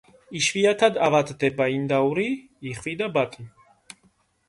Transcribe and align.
იშვიათად 0.37 0.97
ავადდება 1.09 1.69
ინდაური, 1.75 2.27
იხვი 2.73 2.99
და 3.03 3.15
ბატი. 3.19 3.51